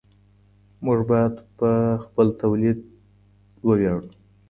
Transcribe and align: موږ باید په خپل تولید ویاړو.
موږ 0.85 0.99
باید 1.09 1.33
په 1.57 1.69
خپل 2.03 2.27
تولید 2.41 2.79
ویاړو. 3.67 4.07